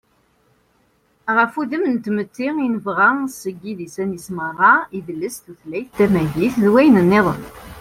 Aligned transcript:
ɣef 1.37 1.51
wudem 1.57 1.85
n 1.89 1.95
tmetti 2.05 2.49
i 2.65 2.67
nebɣa 2.73 3.09
seg 3.41 3.55
yidisan-is 3.63 4.27
meṛṛa: 4.37 4.73
idles, 4.97 5.35
tutlayt, 5.45 5.89
timagit, 5.97 6.53
d 6.63 6.65
wayen-nniḍen 6.73 7.41